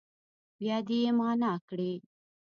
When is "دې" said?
0.87-0.97